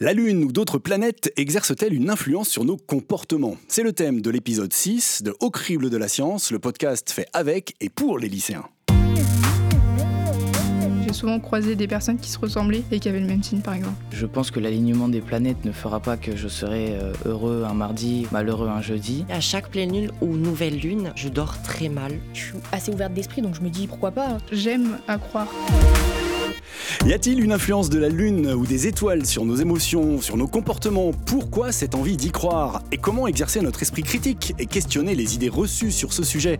[0.00, 3.56] La Lune ou d'autres planètes exercent-elles une influence sur nos comportements?
[3.68, 7.26] C'est le thème de l'épisode 6 de Au crible de la science, le podcast fait
[7.32, 8.64] avec et pour les lycéens.
[11.06, 13.74] J'ai souvent croisé des personnes qui se ressemblaient et qui avaient le même signe par
[13.74, 13.94] exemple.
[14.12, 17.74] Je pense que l'alignement des planètes ne fera pas que je serai euh, heureux un
[17.74, 19.24] mardi, malheureux un jeudi.
[19.28, 22.18] À chaque pleine lune ou nouvelle lune, je dors très mal.
[22.32, 24.30] Je suis assez ouverte d'esprit donc je me dis pourquoi pas.
[24.30, 24.38] hein.
[24.52, 25.48] J'aime à croire.
[27.06, 30.46] Y a-t-il une influence de la Lune ou des étoiles sur nos émotions, sur nos
[30.46, 31.12] comportements?
[31.26, 32.82] Pourquoi cette envie d'y croire?
[32.92, 36.58] Et comment exercer notre esprit critique et questionner les idées reçues sur ce sujet?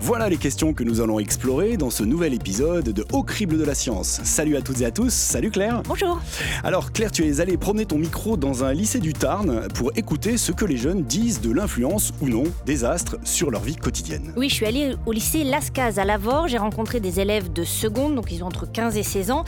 [0.00, 3.64] Voilà les questions que nous allons explorer dans ce nouvel épisode de Au crible de
[3.64, 4.20] la science.
[4.24, 6.20] Salut à toutes et à tous, salut Claire Bonjour
[6.62, 10.36] Alors Claire, tu es allée promener ton micro dans un lycée du Tarn pour écouter
[10.36, 14.32] ce que les jeunes disent de l'influence ou non des astres sur leur vie quotidienne.
[14.36, 16.48] Oui, je suis allée au lycée Lascaz à Lavore.
[16.48, 19.44] J'ai rencontré des élèves de seconde, donc ils ont entre 15 et 16 ans.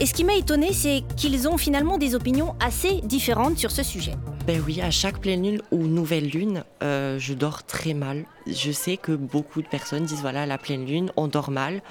[0.00, 3.82] Et ce qui m'a étonné, c'est qu'ils ont finalement des opinions assez différentes sur ce
[3.82, 4.12] sujet.
[4.46, 8.24] Ben oui, à chaque pleine lune ou nouvelle lune, euh, je dors très mal.
[8.46, 11.82] Je sais que beaucoup de personnes disent voilà, la pleine lune, on dort mal.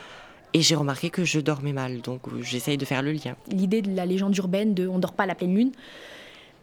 [0.53, 3.35] Et j'ai remarqué que je dormais mal, donc j'essaye de faire le lien.
[3.51, 5.71] L'idée de la légende urbaine de on dort pas à la pleine lune.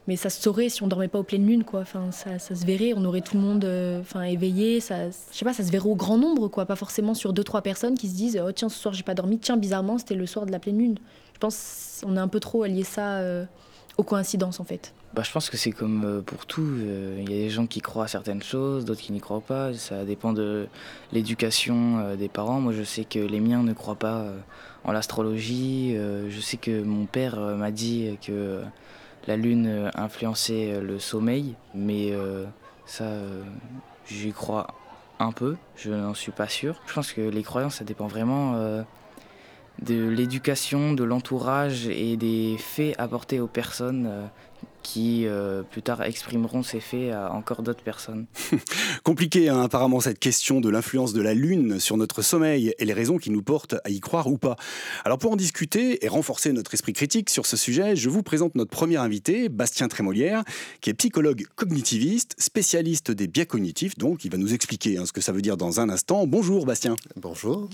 [0.06, 1.80] Mais ça se saurait si on dormait pas aux pleines lunes, quoi.
[1.80, 4.80] Enfin, ça, ça se verrait, on aurait tout le monde euh, éveillé.
[4.80, 6.66] Ça, je sais pas, ça se verrait au grand nombre, quoi.
[6.66, 9.14] Pas forcément sur deux, trois personnes qui se disent Oh, tiens, ce soir, j'ai pas
[9.14, 9.38] dormi.
[9.38, 10.98] Tiens, bizarrement, c'était le soir de la pleine lune.
[11.32, 13.46] Je pense qu'on a un peu trop allié ça euh,
[13.96, 14.92] aux coïncidences, en fait.
[15.14, 16.68] Bah, je pense que c'est comme euh, pour tout.
[17.18, 19.72] Il y a des gens qui croient à certaines choses, d'autres qui n'y croient pas.
[19.72, 20.66] Ça dépend de
[21.12, 22.60] l'éducation des parents.
[22.60, 24.26] Moi, je sais que les miens ne croient pas
[24.84, 25.96] en l'astrologie.
[25.96, 28.60] Je sais que mon père m'a dit que
[29.26, 32.44] la lune euh, influençait euh, le sommeil, mais euh,
[32.86, 33.06] ça,
[34.06, 34.68] j'y crois
[35.18, 35.56] un peu.
[35.76, 36.80] Je n'en suis pas sûr.
[36.86, 38.54] Je pense que les croyances, ça dépend vraiment.
[39.82, 44.28] de l'éducation, de l'entourage et des faits apportés aux personnes
[44.84, 48.26] qui euh, plus tard exprimeront ces faits à encore d'autres personnes.
[49.02, 52.92] Compliqué hein, apparemment cette question de l'influence de la Lune sur notre sommeil et les
[52.92, 54.56] raisons qui nous portent à y croire ou pas.
[55.04, 58.54] Alors pour en discuter et renforcer notre esprit critique sur ce sujet, je vous présente
[58.54, 60.44] notre premier invité, Bastien Trémolière,
[60.82, 65.12] qui est psychologue cognitiviste, spécialiste des biais cognitifs, donc il va nous expliquer hein, ce
[65.12, 66.26] que ça veut dire dans un instant.
[66.26, 66.94] Bonjour Bastien.
[67.16, 67.70] Bonjour.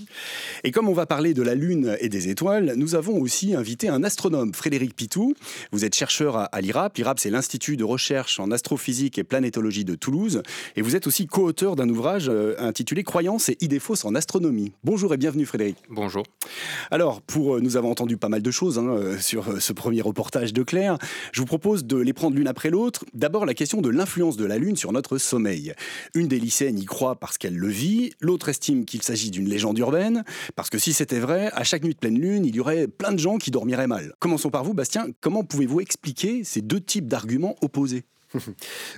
[0.63, 3.89] Et comme on va parler de la Lune et des étoiles, nous avons aussi invité
[3.89, 5.35] un astronome, Frédéric Pitou.
[5.73, 7.00] Vous êtes chercheur à, à l'IRAP.
[7.01, 10.43] L'IRAP, c'est l'Institut de recherche en astrophysique et planétologie de Toulouse.
[10.75, 14.73] Et vous êtes aussi co-auteur d'un ouvrage euh, intitulé Croyances et idées fausses en astronomie.
[14.83, 15.77] Bonjour et bienvenue Frédéric.
[15.89, 16.23] Bonjour.
[16.91, 20.01] Alors, pour, euh, nous avons entendu pas mal de choses hein, euh, sur ce premier
[20.01, 20.99] reportage de Claire.
[21.31, 23.03] Je vous propose de les prendre l'une après l'autre.
[23.15, 25.73] D'abord, la question de l'influence de la Lune sur notre sommeil.
[26.13, 29.79] Une des lycéennes y croit parce qu'elle le vit, l'autre estime qu'il s'agit d'une légende
[29.79, 30.23] urbaine,
[30.55, 33.11] parce que si c'était vrai, à chaque nuit de pleine Lune, il y aurait plein
[33.11, 34.13] de gens qui dormiraient mal.
[34.19, 35.07] Commençons par vous, Bastien.
[35.19, 38.03] Comment pouvez-vous expliquer ces deux types d'arguments opposés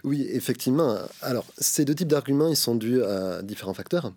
[0.03, 0.97] Oui, effectivement.
[1.21, 4.11] Alors, ces deux types d'arguments, ils sont dus à différents facteurs.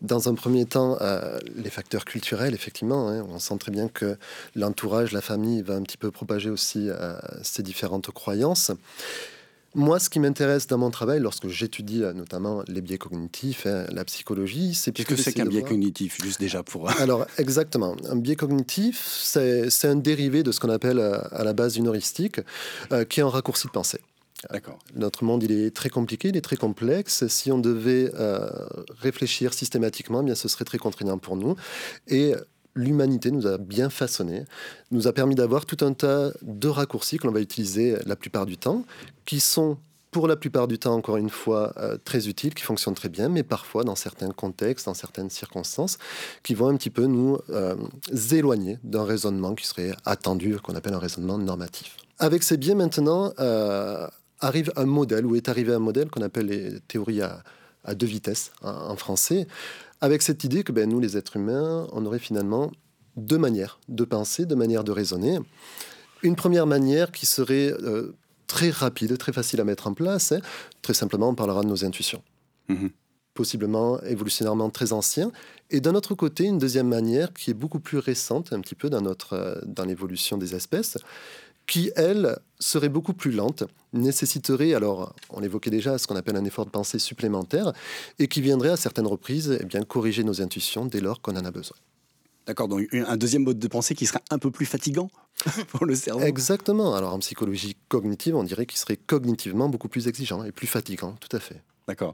[0.00, 3.08] Dans un premier temps, euh, les facteurs culturels, effectivement.
[3.08, 3.24] hein.
[3.28, 4.16] on sent très bien que
[4.54, 8.72] l'entourage, la famille va un petit peu propager aussi euh, ces différentes croyances.
[9.74, 13.86] Moi, ce qui m'intéresse dans mon travail, lorsque j'étudie euh, notamment les biais cognitifs, hein,
[13.92, 16.90] la psychologie, c'est Qu'est-ce que c'est qu'un biais voir- cognitif, juste déjà pour...
[17.00, 17.94] Alors, exactement.
[18.08, 21.86] Un biais cognitif, c'est un dérivé de ce qu'on appelle euh, à la base une
[21.86, 22.40] heuristique,
[22.92, 24.00] euh, qui est un raccourci de pensée.
[24.50, 24.78] D'accord.
[24.96, 27.26] Notre monde, il est très compliqué, il est très complexe.
[27.28, 28.48] Si on devait euh,
[28.98, 31.54] réfléchir systématiquement, eh bien, ce serait très contraignant pour nous.
[32.08, 32.34] Et
[32.74, 34.44] l'humanité nous a bien façonné,
[34.90, 38.46] nous a permis d'avoir tout un tas de raccourcis que l'on va utiliser la plupart
[38.46, 38.84] du temps,
[39.24, 39.78] qui sont
[40.10, 43.28] pour la plupart du temps, encore une fois, euh, très utiles, qui fonctionnent très bien,
[43.28, 45.98] mais parfois, dans certains contextes, dans certaines circonstances,
[46.42, 47.76] qui vont un petit peu nous euh,
[48.32, 51.96] éloigner d'un raisonnement qui serait attendu, qu'on appelle un raisonnement normatif.
[52.18, 54.06] Avec ces biais, maintenant, euh,
[54.40, 57.42] arrive un modèle, ou est arrivé un modèle qu'on appelle les théories à,
[57.94, 59.46] deux vitesses en français,
[60.00, 62.70] avec cette idée que ben, nous, les êtres humains, on aurait finalement
[63.16, 65.38] deux manières de penser, deux manières de raisonner.
[66.22, 68.14] Une première manière qui serait euh,
[68.46, 70.40] très rapide, très facile à mettre en place, hein.
[70.82, 72.22] très simplement, on parlera de nos intuitions.
[72.68, 72.90] Mhm.
[73.34, 75.30] Possiblement évolutionnairement très ancien.
[75.70, 78.90] Et d'un autre côté, une deuxième manière qui est beaucoup plus récente, un petit peu
[78.90, 80.98] dans, notre, euh, dans l'évolution des espèces,
[81.70, 83.62] qui, elle, serait beaucoup plus lente,
[83.92, 87.72] nécessiterait, alors on l'évoquait déjà, ce qu'on appelle un effort de pensée supplémentaire,
[88.18, 91.44] et qui viendrait à certaines reprises eh bien, corriger nos intuitions dès lors qu'on en
[91.44, 91.76] a besoin.
[92.46, 95.10] D'accord, donc un deuxième mode de pensée qui serait un peu plus fatigant
[95.68, 96.22] pour le cerveau.
[96.22, 96.96] Exactement.
[96.96, 101.14] Alors en psychologie cognitive, on dirait qu'il serait cognitivement beaucoup plus exigeant et plus fatigant,
[101.20, 101.62] tout à fait.
[101.88, 102.12] D'accord.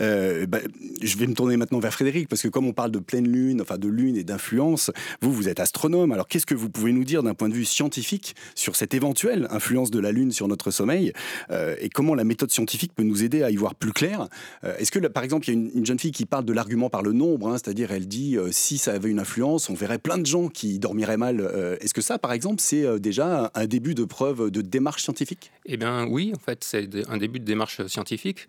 [0.00, 0.58] Euh, bah,
[1.02, 3.60] je vais me tourner maintenant vers Frédéric, parce que comme on parle de pleine lune,
[3.60, 6.12] enfin de lune et d'influence, vous, vous êtes astronome.
[6.12, 9.48] Alors qu'est-ce que vous pouvez nous dire d'un point de vue scientifique sur cette éventuelle
[9.50, 11.12] influence de la lune sur notre sommeil
[11.50, 14.28] euh, et comment la méthode scientifique peut nous aider à y voir plus clair
[14.64, 16.90] euh, Est-ce que, par exemple, il y a une, jeune fille qui parle de l'argument
[16.90, 20.18] par le nombre, hein, c'est-à-dire elle dit si ça avait une influence, on verrait plein
[20.18, 21.40] de gens qui dormiraient mal.
[21.80, 25.50] Est-ce que ça, par exemple, c'est déjà un début de preuve de démarche scientifique?
[25.66, 28.46] Eh bien oui, en fait, c'est un début de démarche scientifique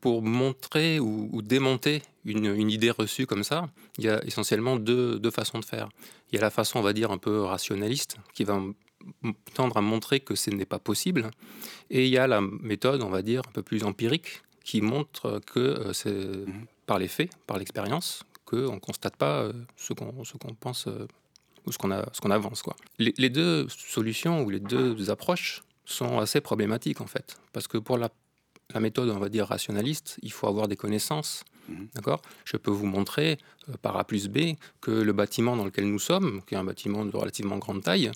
[0.00, 3.68] pour montrer ou, démonter une, idée reçue comme ça,
[3.98, 5.88] il y a essentiellement deux, façons de faire.
[6.30, 8.60] Il y a la façon, on va dire, un peu rationaliste, qui va
[9.54, 11.30] tendre à montrer que ce n'est pas possible.
[11.90, 15.40] Et il y a la méthode, on va dire, un peu plus empirique, qui montre
[15.46, 16.66] que euh, c'est mhm.
[16.86, 20.12] par les faits, par l'expérience, qu'on ne constate pas euh, ce qu'on
[20.60, 21.06] pense euh,
[21.66, 22.62] ou ce qu'on avance.
[22.62, 22.76] Quoi.
[22.98, 27.40] Les, les, deux solutions ou les deux approches sont assez problématiques en fait.
[27.52, 28.10] Parce que pour la
[28.74, 31.44] la méthode, on va dire, rationaliste, il faut avoir des connaissances.
[31.68, 31.88] Mhm.
[31.94, 32.22] D'accord?
[32.44, 33.38] Je peux vous montrer
[33.68, 36.64] euh, par A plus B que le bâtiment dans lequel nous sommes, qui est un
[36.64, 38.10] bâtiment de relativement grande taille,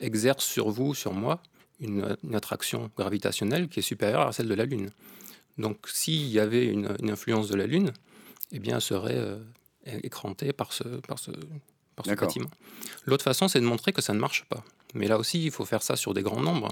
[0.00, 1.40] exerce sur vous, sur moi,
[1.80, 4.90] une, attraction gravitationnelle qui est supérieure à celle de la Lune.
[5.58, 7.92] Donc s'il y avait une, influence de la Lune,
[8.52, 9.38] eh bien, elle serait euh,
[9.84, 11.30] écrantée par ce, par ce,
[11.96, 12.50] par ce bâtiment.
[13.04, 14.62] L'autre façon, c'est de montrer que ça ne marche pas.
[14.94, 16.68] Mais là aussi, il faut faire ça sur des grands nombres.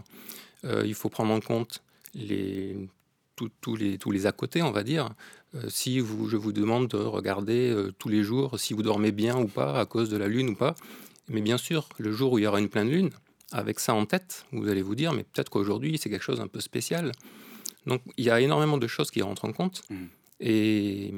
[0.64, 1.82] Euh, il faut prendre en compte
[2.14, 2.76] les
[3.60, 5.10] tous les, tous les à côté, on va dire.
[5.54, 9.12] Euh, si vous, je vous demande de regarder euh, tous les jours si vous dormez
[9.12, 10.74] bien ou pas à cause de la lune ou pas,
[11.28, 13.10] mais bien sûr, le jour où il y aura une pleine lune,
[13.52, 16.48] avec ça en tête, vous allez vous dire, mais peut-être qu'aujourd'hui c'est quelque chose un
[16.48, 17.12] peu spécial.
[17.86, 19.96] Donc il y a énormément de choses qui rentrent en compte, mmh.
[20.40, 21.14] et,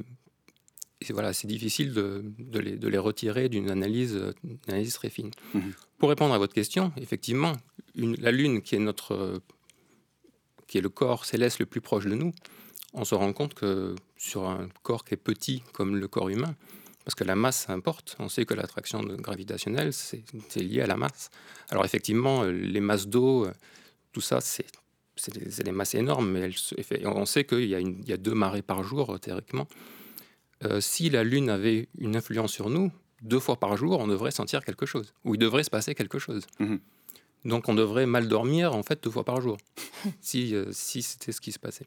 [1.10, 4.20] voilà, c'est difficile de, de, les, de, les, retirer d'une analyse,
[4.66, 5.30] analyse, très fine.
[5.54, 5.60] Mmh.
[5.98, 7.52] Pour répondre à votre question, effectivement,
[7.94, 9.40] une, la lune qui est notre
[10.66, 12.32] qui est le corps céleste le plus proche de nous,
[12.92, 16.54] on se rend compte que sur un corps qui est petit comme le corps humain,
[17.04, 20.24] parce que la masse importe, on sait que l'attraction gravitationnelle, c'est
[20.56, 21.30] lié à la masse.
[21.68, 23.46] Alors effectivement, les masses d'eau,
[24.12, 24.66] tout ça, c'est
[25.62, 26.50] des, masses énormes, mais
[27.04, 29.68] on sait qu'il y, y, a deux marées par jour, théoriquement.
[30.64, 32.90] Euh, si la Lune avait une influence sur nous,
[33.22, 36.18] deux fois par jour, on devrait sentir quelque chose, ou il devrait se passer quelque
[36.18, 36.46] chose.
[36.58, 36.76] Mmh
[37.46, 39.56] donc on devrait mal dormir en fait deux fois par jour,
[40.20, 41.86] si, euh, si c'était ce qui se passait.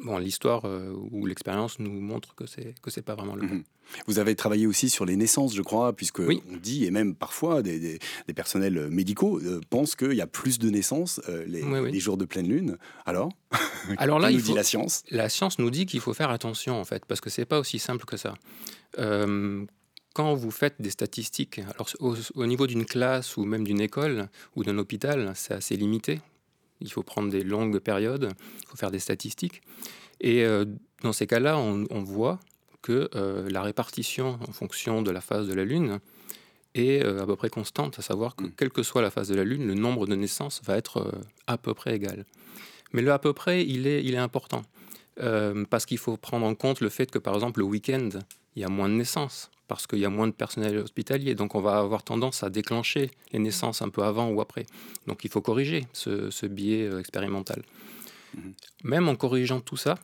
[0.00, 3.54] Bon, l'histoire euh, ou l'expérience nous montre que c'est que c'est pas vraiment le cas.
[3.54, 3.64] Mhm.
[4.08, 7.62] Vous avez travaillé aussi sur les naissances, je crois, puisque on dit et même parfois
[7.62, 7.78] des,
[8.26, 12.48] des, personnels médicaux euh, pensent qu'il y a plus de naissances les, jours de pleine
[12.48, 12.78] lune.
[13.04, 13.28] Alors,
[13.98, 15.04] alors là, il nous dit la science?
[15.10, 17.78] La science nous dit qu'il faut faire attention en fait, parce que c'est pas aussi
[17.78, 18.34] simple que ça
[20.16, 24.64] quand vous faites des statistiques, alors au, niveau d'une classe ou même d'une école ou
[24.64, 26.22] d'un hôpital, c'est assez limité.
[26.80, 28.32] Il faut prendre des longues périodes,
[28.62, 29.60] il faut faire des statistiques.
[30.22, 30.64] Et euh,
[31.02, 32.40] dans ces cas-là, on, voit
[32.80, 36.00] que euh, la répartition en fonction de la phase de la Lune
[36.74, 38.52] est euh, à peu près constante, à savoir que mm.
[38.56, 41.12] quelle que soit la phase de la Lune, le nombre de naissances va être
[41.46, 42.24] à peu près égal.
[42.94, 44.62] Mais le à peu près, il est, il est important.
[45.68, 48.08] parce qu'il faut prendre en compte le fait que, par exemple, le week-end,
[48.54, 51.34] il y a moins de naissances parce qu'il y a moins de personnel hospitalier.
[51.34, 54.66] Donc on va avoir tendance à déclencher les naissances un peu avant ou après.
[55.06, 57.62] Donc il faut corriger ce, biais euh, expérimental.
[58.34, 58.54] Mhm.
[58.84, 59.96] Même en corrigeant tout ça,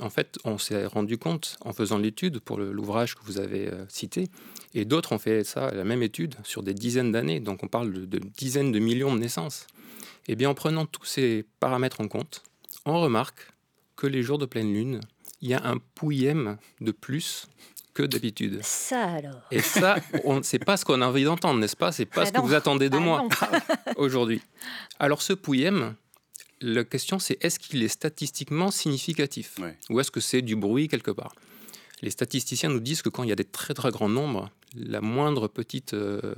[0.00, 3.84] en fait, on s'est rendu compte en faisant l'étude pour l'ouvrage que vous avez euh,
[3.88, 4.28] cité,
[4.74, 7.92] et d'autres ont fait ça, la même étude, sur des dizaines d'années, donc on parle
[7.92, 9.66] de, de, dizaines de millions de naissances.
[10.26, 12.42] Et eh bien en prenant tous ces paramètres en compte,
[12.86, 13.52] on remarque
[13.96, 15.00] que les jours de pleine lune,
[15.42, 17.48] il y a un pouillème de plus
[17.94, 18.60] que d'habitude.
[18.62, 19.40] Ça alors.
[19.50, 19.96] Et ça,
[20.42, 21.92] c'est pas ce qu'on a envie d'entendre, n'est-ce pas?
[21.92, 23.28] C'est pas ce que vous attendez de ah moi
[23.96, 24.40] aujourd'hui.
[24.98, 25.94] Alors ce pouillème,
[26.60, 29.56] la question c'est est-ce qu'il est statistiquement significatif?
[29.90, 31.34] Ou est-ce que c'est du bruit quelque part?
[32.00, 35.00] Les statisticiens nous disent que quand il y a des très très grands nombres, la
[35.00, 36.34] moindre petite euh,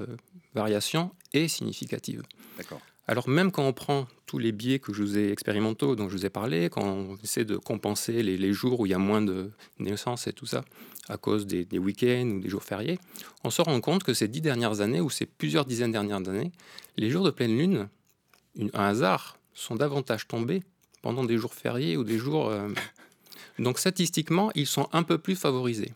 [0.54, 2.22] variation est significative.
[2.58, 2.80] D'accord.
[3.06, 6.16] Alors même quand on prend tous les biais que je vous ai expérimentaux, dont je
[6.16, 9.20] vous ai parlé, quand on essaie de compenser les, jours où il y a moins
[9.20, 10.64] de naissances et tout ça,
[11.08, 12.98] à cause des, week-ends ou des jours fériés,
[13.44, 16.50] on se rend compte que ces dix dernières années, ou ces plusieurs dizaines dernières années,
[16.96, 17.88] les jours de pleine lune,
[18.72, 20.62] un hasard, sont davantage tombés
[21.02, 22.48] pendant des jours fériés ou des jours...
[22.48, 22.68] Euh,
[23.58, 25.92] donc statistiquement, ils sont un peu plus favorisés.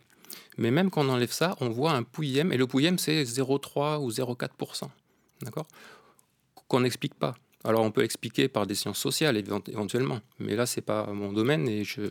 [0.59, 3.99] Mais même quand on enlève ça, on voit un pouillème, et le pouillème c'est 0,3
[4.00, 4.88] ou 0,4%.
[5.43, 5.67] D'accord?
[6.69, 7.35] Qu'on n'explique pas.
[7.65, 11.69] Alors on peut expliquer par des sciences sociales éventuellement, mais là c'est pas mon domaine
[11.69, 12.03] et je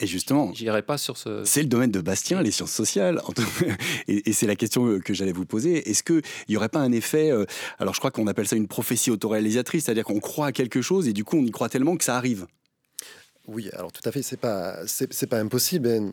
[0.00, 1.44] et justement j'irai pas sur ce.
[1.44, 3.22] C'est le domaine de Bastien, les sciences sociales,
[4.08, 5.88] et, c'est la question que j'allais vous poser.
[5.88, 7.46] Est-ce que il y aurait pas un effet euh,
[7.78, 11.06] Alors je crois qu'on appelle ça une prophétie autoréalisatrice, c'est-à-dire qu'on croit à quelque chose
[11.06, 12.46] et du coup on y croit tellement que ça arrive.
[13.46, 16.12] Oui, alors tout à fait, c'est pas, c'est pas impossible.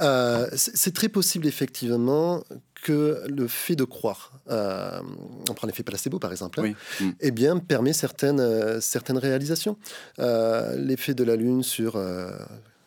[0.00, 2.42] Euh, c'est très possible effectivement
[2.82, 5.00] que le fait de croire, euh,
[5.48, 7.10] on prend l'effet placebo par exemple, hein, mm.
[7.20, 9.76] eh bien permet certaines, euh, certaines réalisations.
[10.18, 11.98] L'effet de la lune sur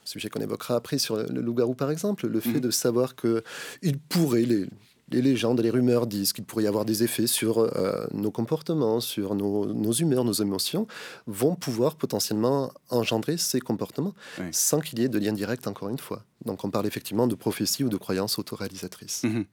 [0.06, 2.62] sujet qu'on évoquera après sur le loup-garou par exemple, le fait mm.
[2.62, 3.44] de savoir que
[3.82, 4.68] il pourrait, les,
[5.14, 9.00] les légendes, les rumeurs disent qu'il pourrait y avoir des effets sur euh, nos comportements,
[9.00, 10.88] sur nos, humeurs, nos émotions,
[11.28, 14.14] vont pouvoir potentiellement engendrer ces comportements
[14.52, 16.24] sans qu'il y ait de lien direct, encore une fois.
[16.46, 19.24] Donc on parle effectivement de prophétie ou de croyance autoréalisatrice.
[19.24, 19.46] Mhm.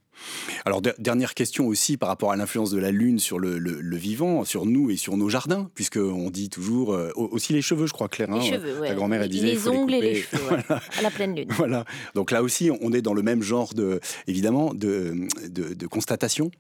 [0.65, 4.67] Alors dernière question aussi par rapport à l'influence de la Lune sur le, vivant, sur
[4.67, 8.09] nous et sur nos jardins, puisque on dit toujours euh, aussi les cheveux, je crois
[8.09, 8.31] Claire.
[8.31, 11.35] Les hein, cheveux, Ta grand-mère elle disait les ongles et les cheveux, à la pleine
[11.35, 11.49] lune.
[11.51, 11.85] Voilà.
[12.15, 16.51] Donc là aussi, on est dans le même genre de, évidemment, de, de, constatation.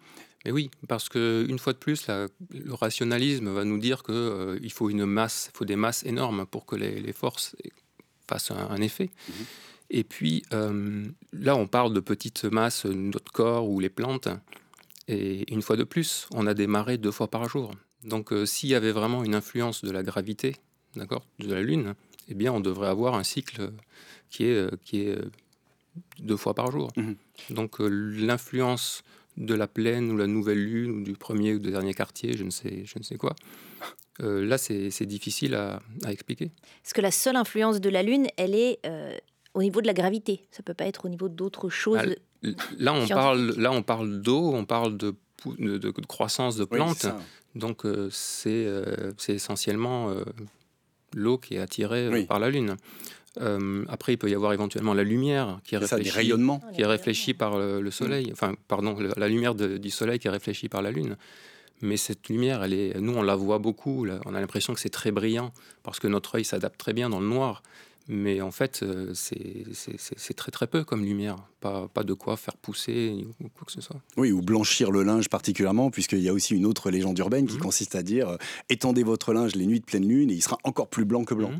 [0.44, 4.58] Mais oui, parce que une fois de plus, le rationalisme va nous dire qu'il euh,
[4.62, 7.56] il faut une masse, il faut des masses énormes pour que les, forces
[8.26, 9.10] fassent un, effet.
[9.28, 9.34] Mhm.
[9.90, 14.28] Et puis euh, là, on parle de petites masses, notre corps ou les plantes.
[15.09, 17.75] Et une fois de plus, on a des marées deux fois par jour.
[18.04, 20.56] Donc euh, s'il y avait vraiment une influence de la gravité,
[20.94, 21.94] d'accord, de la Lune,
[22.28, 23.73] eh bien on devrait avoir un cycle
[24.30, 25.18] qui est, euh, qui est
[26.20, 26.92] deux fois par jour.
[26.97, 27.16] Mhm.
[27.50, 29.02] Donc l'influence
[29.37, 32.44] de la pleine ou la nouvelle lune ou du premier ou du dernier quartier, je
[32.44, 33.35] ne sais, je ne sais quoi.
[34.18, 36.47] là, c'est difficile à, expliquer.
[36.85, 38.78] Est-ce que la seule influence de la lune, elle est
[39.54, 40.47] au niveau de la gravité.
[40.50, 41.99] Ça peut pas être au niveau d'autres choses.
[42.00, 45.14] Ah, là, on parle, là, on parle d'eau, on parle de,
[45.59, 47.07] de, croissance de plantes.
[47.54, 48.11] Donc, euh,
[48.47, 50.23] euh, c'est essentiellement euh,
[51.14, 52.76] l'eau qui est attirée par la Lune.
[53.88, 56.62] après, il peut y avoir éventuellement la lumière qui est réfléchie, rayonnements.
[56.75, 58.28] qui est réfléchie par le, Soleil.
[58.28, 58.33] Mm.
[58.33, 61.16] Enfin, pardon, la lumière du Soleil qui est réfléchie par la Lune.
[61.83, 64.07] Mais cette lumière, elle est, nous, on la voit beaucoup.
[64.26, 65.50] On a l'impression que c'est très brillant
[65.83, 67.62] parce que notre œil s'adapte très bien dans le noir.
[68.12, 71.37] Mais en fait, euh, c'est très très peu comme lumière.
[71.61, 74.00] Pas, pas de quoi faire pousser ou quoi que ce soit.
[74.17, 77.55] Oui, ou blanchir le linge particulièrement, puisqu'il y a aussi une autre légende urbaine qui
[77.55, 77.62] mhm.
[77.62, 78.37] consiste à dire euh,
[78.69, 81.35] étendez votre linge les nuits de pleine lune et il sera encore plus blanc que
[81.35, 81.52] blanc.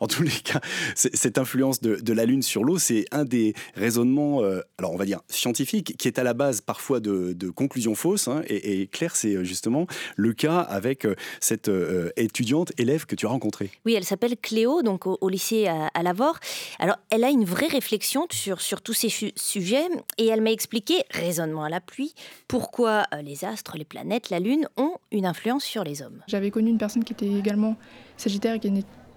[0.00, 0.60] En tous les cas,
[0.94, 5.04] cette influence de, la Lune sur l'eau, c'est un des raisonnements, euh, alors on va
[5.04, 8.28] dire scientifiques, qui est à la base parfois de, conclusions fausses.
[8.28, 11.70] Hein, et, Claire, c'est euh, justement le cas avec euh, cette
[12.16, 13.70] étudiante, élève que tu as rencontrée.
[13.84, 16.38] Oui, elle s'appelle Cléo, donc au, lycée à, à, Lavore.
[16.78, 21.02] Alors, elle a une vraie réflexion sur, sur tous ces sujets et elle m'a expliqué,
[21.10, 22.14] raisonnement à la pluie,
[22.46, 26.22] pourquoi les astres, les planètes, la Lune ont une influence sur les hommes.
[26.26, 27.76] J'avais connu une personne qui était également
[28.18, 28.68] Sagittaire et qui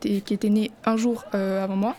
[0.01, 1.95] qui était né un jour euh, avant moi.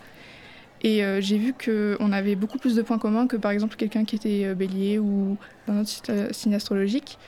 [0.83, 4.05] Et euh, j'ai vu qu'on avait beaucoup plus de points communs que par exemple quelqu'un
[4.05, 5.37] qui était euh, bélier ou
[5.69, 5.91] un autre
[6.33, 7.19] signe astrologique.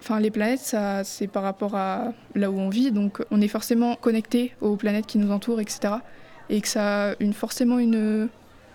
[0.00, 3.96] Enfin, les planètes, c'est par rapport à là où on vit, donc on est forcément
[3.96, 5.94] connecté aux planètes qui nous entourent, etc.
[6.50, 8.28] Et que ça a une, forcément une,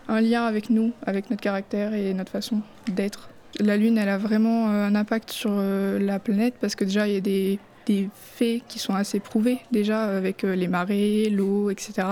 [0.10, 3.30] un lien avec nous, avec notre caractère et notre façon d'être.
[3.62, 7.18] La Lune, elle a vraiment un impact sur la planète parce que déjà, il y
[7.18, 12.08] a des des faits qui sont assez prouvés déjà avec euh, les marées, l'eau, etc.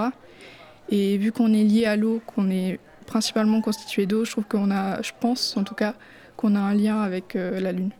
[0.90, 4.72] Et vu qu'on est lié à l'eau, qu'on est principalement constitué d'eau, je trouve qu'on
[4.72, 5.96] a, je pense en tout cas,
[6.38, 7.92] qu'on a un lien avec euh, la Lune.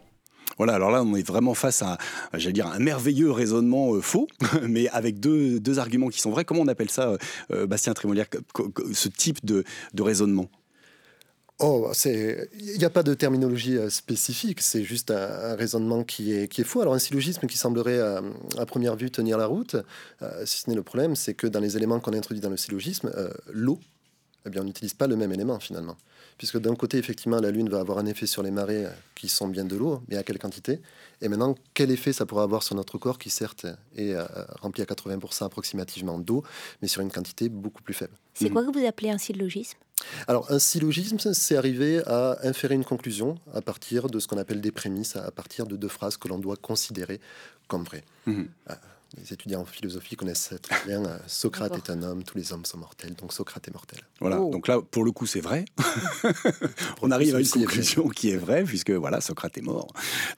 [0.58, 1.98] Voilà, alors là, on est vraiment face à,
[2.34, 4.28] j'allais dire, un merveilleux raisonnement euh, faux,
[4.68, 6.46] mais avec deux, deux, arguments qui sont vrais.
[6.46, 7.16] Comment on appelle ça,
[7.50, 8.28] Bastien Trémolière,
[8.94, 9.64] ce type de,
[9.94, 10.50] de raisonnement?
[11.64, 16.48] Oh, il n'y a pas de terminologie euh, spécifique, c'est juste un, raisonnement qui est,
[16.48, 16.82] qui est faux.
[16.82, 18.22] Alors un syllogisme qui semblerait euh,
[18.58, 19.76] à, première vue tenir la route,
[20.24, 22.58] euh, si ce n'est le problème, c'est que dans les éléments qu'on introduit dans le
[22.58, 23.12] syllogisme,
[23.52, 23.80] l'eau,
[24.48, 25.98] eh bien, on n'utilise pas le même élément finalement.
[26.40, 29.48] Puisque d'un côté, effectivement, la Lune va avoir un effet sur les marées qui sont
[29.48, 30.82] bien de l'eau, mais à quelle quantité
[31.22, 34.16] Et maintenant, quel effet ça pourra avoir sur notre corps qui, certes, est
[34.60, 36.44] rempli à 80% approximativement d'eau,
[36.82, 39.78] mais sur une quantité beaucoup plus faible C'est quoi que vous appelez un syllogisme?
[40.28, 44.62] Alors, un syllogisme, c'est arriver à inférer une conclusion à partir de ce qu'on appelle
[44.62, 47.20] des prémices, à partir de deux phrases que l'on doit considérer
[47.68, 48.04] comme vraies.
[48.26, 48.48] Mhm.
[48.70, 48.74] Euh,
[49.18, 52.64] les étudiants en philosophie connaissent très bien euh, Socrate est un homme, tous les hommes
[52.64, 54.00] sont mortels, donc Socrate est mortel.
[54.22, 54.50] Voilà, oh.
[54.50, 55.66] donc là, pour le coup, c'est vrai.
[57.02, 59.88] On arrive à une conclusion qui est vraie, puisque voilà, Socrate est mort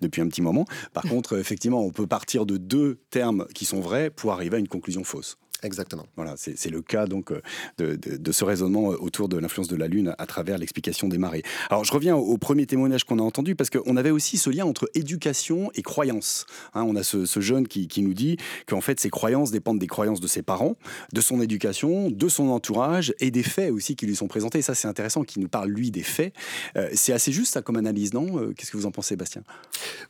[0.02, 0.66] depuis un petit moment.
[0.92, 4.60] Par contre, effectivement, on peut partir de deux termes qui sont vrais pour arriver à
[4.60, 5.38] une conclusion fausse.
[5.64, 6.06] Exactement.
[6.18, 7.42] Voilà, c'est le cas donc euh,
[7.78, 11.18] de, de, ce raisonnement euh, autour de l'influence de la Lune à travers l'explication des
[11.18, 11.44] marées.
[11.70, 14.66] Alors je reviens au, premier témoignage qu'on a entendu parce qu'on avait aussi ce lien
[14.66, 16.46] entre éducation et croyance.
[16.74, 19.80] Hein, on a ce, ce jeune qui, qui, nous dit qu'en fait ses croyances dépendent
[19.80, 20.76] des croyances de ses parents,
[21.14, 24.62] de son éducation, de son entourage et des faits aussi qui lui sont présentés.
[24.62, 26.34] ça c'est intéressant qu'il nous parle lui des faits.
[26.76, 28.52] Euh, c'est assez juste ça comme analyse, non?
[28.54, 29.44] Qu'est-ce que vous en pensez, Bastien?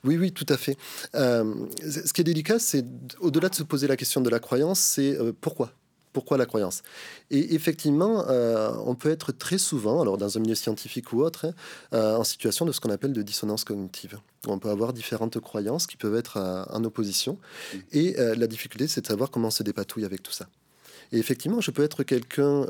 [0.04, 0.78] Oui, oui, tout à fait.
[1.14, 2.86] ce qui est délicat, c'est
[3.20, 5.74] au-delà de se poser la question de la croyance, c'est pourquoi?
[6.14, 6.84] Pourquoi la croyance?
[7.32, 11.48] Et effectivement, euh, on peut être très souvent, alors dans un milieu scientifique ou autre,
[11.48, 11.54] hein,
[11.94, 14.20] euh, en situation de ce qu'on appelle de dissonance cognitive.
[14.48, 17.34] On peut avoir différentes croyances qui peuvent être euh, en opposition.
[17.74, 17.78] Mmh.
[17.92, 20.48] Et la difficulté, c'est de savoir comment on se dépatouille avec tout ça.
[21.12, 22.66] Et effectivement, je peux être quelqu'un,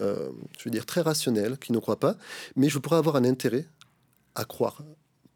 [0.57, 2.17] je veux dire, très rationnel, qui ne croit pas,
[2.55, 3.65] mais je pourrais avoir un intérêt
[4.35, 4.81] à croire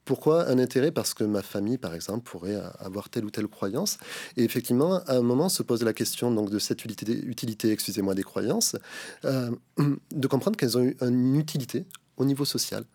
[0.07, 0.91] pourquoi un intérêt?
[0.91, 3.97] Parce que ma famille, par exemple, pourrait avoir telle ou telle croyance.
[4.37, 8.23] Et effectivement, à un moment se pose la question donc, de cette utilité, excusez-moi, des
[8.23, 8.77] croyances,
[9.25, 9.51] euh,
[10.15, 11.85] de comprendre qu'elles ont une utilité
[12.15, 12.85] au niveau social.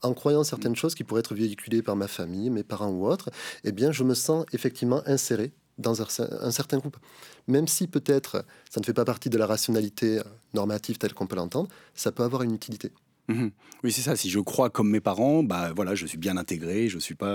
[0.00, 3.30] En croyant certaines choses qui pourraient être véhiculées par ma famille, mes parents ou autres,
[3.64, 6.96] eh bien, je me sens effectivement inséré dans un certain groupe.
[7.48, 10.22] Même si peut-être ça ne fait pas partie de la rationalité
[10.54, 12.92] normative telle qu'on peut l'entendre, ça peut avoir une utilité.
[13.28, 13.48] Mmh
[13.84, 14.16] oui, c'est ça.
[14.16, 17.14] Si je crois comme mes parents, bah voilà, je suis bien intégré, je ne suis
[17.14, 17.26] pas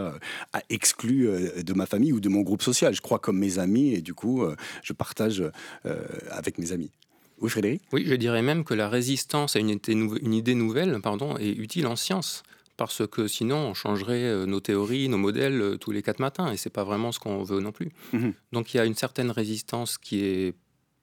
[0.53, 2.93] euh, exclu euh, de ma famille ou de mon groupe social.
[2.93, 5.43] Je crois comme mes amis et du coup, euh, je partage
[6.29, 6.91] avec mes amis.
[7.39, 7.83] Oui, Frédéric?
[7.93, 11.87] Oui, je dirais même que la résistance à une, une idée nouvelle pardon, est utile
[11.87, 12.43] en science
[12.75, 16.69] parce que sinon on changerait nos théories, nos modèles tous les quatre matins, et c'est
[16.69, 17.91] pas vraiment ce qu'on veut non plus.
[18.13, 20.55] Mmh Donc il y a une certaine résistance qui est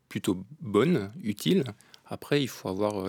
[0.09, 1.65] plutôt bonne, utile.
[2.07, 3.07] Après, il faut avoir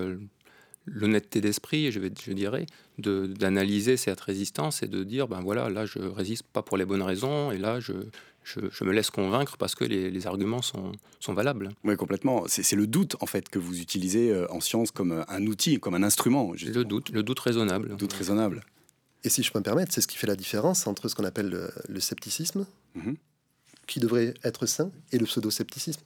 [0.86, 2.66] l'honnêteté d'esprit, je, je dirais,
[2.98, 7.02] d'analyser cette résistance et de dire, ben voilà, là je résiste pas pour les bonnes
[7.02, 7.94] raisons, et là je,
[8.44, 11.70] je, me laisse convaincre parce que les, arguments sont, sont, valables.
[11.84, 12.46] Oui, complètement.
[12.48, 15.96] C'est le doute, en fait, que vous utilisez euh, en science comme un outil, comme
[15.96, 16.54] un instrument.
[16.54, 17.96] Le doute, le doute raisonnable.
[17.96, 18.62] doute raisonnable.
[19.24, 21.26] Et si je peux me permettre, c'est ce qui fait la différence entre ce qu'on
[21.26, 23.18] appelle le, scepticisme, mhm.
[23.86, 26.02] qui devrait être sain, et le pseudo-scepticisme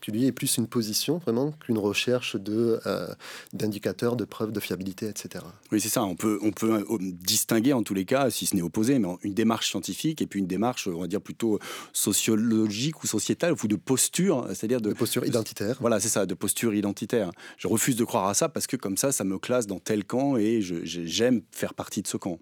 [0.00, 3.06] qui lui est plus une position vraiment qu'une recherche de euh,
[3.52, 5.44] d'indicateurs, de preuves de fiabilité, etc.
[5.72, 6.04] Oui, c'est ça.
[6.04, 9.08] On peut on peut euh, distinguer en tous les cas, si ce n'est opposé, mais
[9.22, 11.58] une démarche scientifique et puis une démarche, on va dire plutôt
[11.92, 15.76] sociologique ou sociétale ou de posture, c'est-à-dire de, posture identitaire.
[15.80, 17.30] Voilà, c'est ça, de posture identitaire.
[17.56, 20.04] Je refuse de croire à ça parce que comme ça, ça me classe dans tel
[20.04, 22.38] camp et j'aime faire partie de ce camp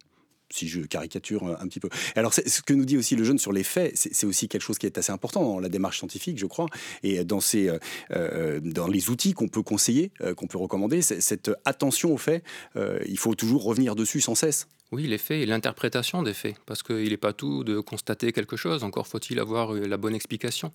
[0.50, 1.88] si je caricature un petit peu.
[2.17, 4.78] Alors, ce que nous dit aussi le jeune sur les faits, c'est aussi quelque chose
[4.78, 6.67] qui est assez important dans la démarche scientifique, je crois,
[7.02, 7.78] et dans, ces, euh,
[8.12, 12.43] euh, dans les outils qu'on peut conseiller, euh, qu'on peut recommander, cette attention aux faits,
[13.06, 14.67] il faut toujours revenir dessus sans cesse.
[14.91, 18.56] Oui, les faits et l'interprétation des faits, parce qu'il n'est pas tout de constater quelque
[18.56, 20.73] chose, encore faut-il avoir la bonne explication.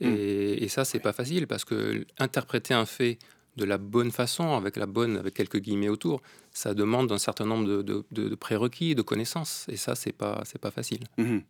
[0.00, 0.64] Et, hmm.
[0.64, 3.18] et ça, c'est pas facile, parce que interpréter un fait
[3.56, 6.20] de la bonne façon, avec la bonne, avec quelques guillemets autour,
[6.52, 11.00] ça demande un certain nombre de, prérequis, de connaissances, et ça, c'est pas, pas facile.
[11.18, 11.42] Mhm.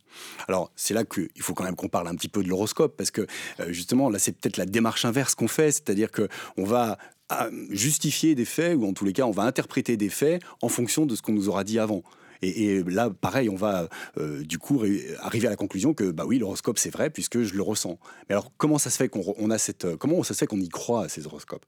[0.48, 3.10] Alors, c'est là qu'il faut quand même qu'on parle un petit peu de l'horoscope, parce
[3.10, 3.26] que
[3.60, 6.98] euh, justement, là, c'est peut-être la démarche inverse qu'on fait, c'est-à-dire que on va
[7.32, 10.68] euh, justifier des faits, ou en tous les cas, on va interpréter des faits en
[10.68, 12.02] fonction de ce qu'on nous aura dit avant.
[12.42, 13.88] Et, là, pareil, on va
[14.18, 14.82] euh, du coup
[15.20, 17.98] arriver à la conclusion que bah oui, l'horoscope c'est vrai puisque je le ressens.
[18.28, 20.68] Mais alors, comment ça se fait qu'on a cette, comment ça se fait qu'on y
[20.68, 21.64] croit à ces horoscopes?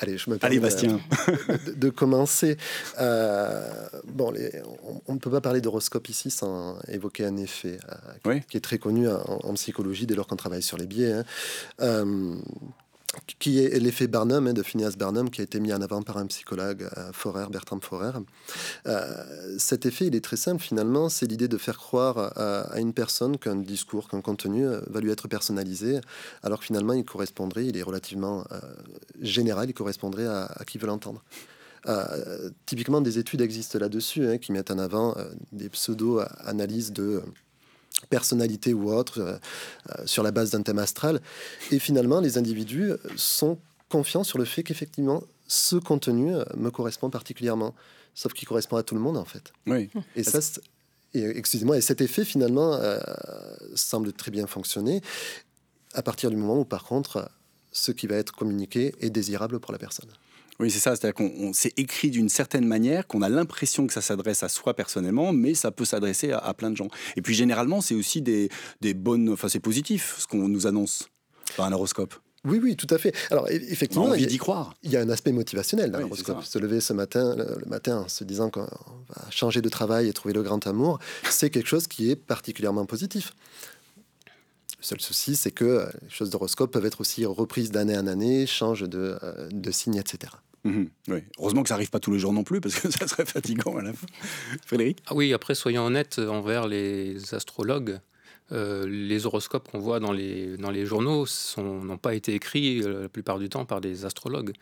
[0.00, 0.98] Allez, je me Allez, Bastien.
[1.76, 2.56] De, commencer.
[2.98, 4.32] Euh, bon,
[5.06, 7.78] on, ne peut pas parler d'horoscope ici sans évoquer un effet
[8.26, 11.12] euh, qui est très connu en, psychologie dès lors qu'on travaille sur les biais.
[11.12, 11.24] Hein.
[11.82, 12.34] Euh,
[13.38, 16.18] qui est l'effet Barnum, hein, de Phineas Barnum, qui a été mis en avant par
[16.18, 18.12] un psychologue, euh, Forer, Bertrand Forer.
[18.86, 22.92] Euh, cet effet, il est très simple finalement, c'est l'idée de faire croire à, une
[22.92, 26.00] personne qu'un discours, qu'un contenu euh, va lui être personnalisé,
[26.42, 28.44] alors que finalement il correspondrait, il est relativement
[29.20, 31.22] général, il correspondrait à, qui veut l'entendre.
[32.66, 35.16] typiquement, des études existent là-dessus hein, qui mettent en avant
[35.52, 37.22] des pseudo-analyses de
[38.08, 39.38] personnalité ou autre, euh,
[39.90, 41.20] euh, sur la base d'un thème astral.
[41.70, 43.58] Et finalement, les individus sont
[43.88, 47.74] confiants sur le fait qu'effectivement, ce contenu euh, me correspond particulièrement,
[48.14, 49.52] sauf qu'il correspond à tout le monde en fait.
[49.66, 49.90] Oui.
[50.16, 50.40] Et ça,
[51.12, 52.78] excusez-moi, et cet effet finalement
[53.74, 55.02] semble très bien fonctionner
[55.92, 57.28] à partir du moment où par contre,
[57.72, 60.08] ce qui va être communiqué est désirable pour la personne.
[60.60, 60.94] Oui, c'est ça.
[60.94, 64.74] C'est-à-dire qu'on s'est écrit d'une certaine manière, qu'on a l'impression que ça s'adresse à soi
[64.74, 66.88] personnellement, mais ça peut s'adresser à, plein de gens.
[67.16, 68.50] Et puis généralement, c'est aussi des,
[68.82, 69.30] des bonnes.
[69.30, 71.08] Enfin, c'est positif ce qu'on nous annonce
[71.56, 72.14] par un horoscope.
[72.44, 73.14] Oui, oui, tout à fait.
[73.30, 74.74] Alors, effectivement, envie d'y croire.
[74.82, 76.42] Il y a un aspect motivationnel dans l'horoscope.
[76.42, 80.12] Se lever ce matin, le, matin, en se disant qu'on va changer de travail et
[80.12, 83.32] trouver le grand amour, c'est quelque chose qui est particulièrement positif.
[84.78, 88.46] Le seul souci, c'est que les choses d'horoscope peuvent être aussi reprises d'année en année,
[88.46, 90.32] changent de, euh, de signes, etc.
[90.64, 91.22] Oui.
[91.38, 93.76] Heureusement que ça n'arrive pas tous les jours non plus, parce que ça serait fatigant
[93.76, 94.06] à la fin.
[94.66, 95.02] Frédéric?
[95.06, 98.00] Ah Oui, après, soyons honnêtes envers les astrologues.
[98.52, 101.24] Euh, les horoscopes qu'on voit dans les, dans les journaux
[101.58, 104.52] n'ont pas été écrits euh, la plupart du temps par des astrologues.